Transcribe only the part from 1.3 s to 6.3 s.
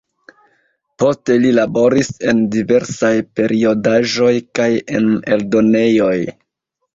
li laboris en diversaj periodaĵoj, kaj en eldonejoj.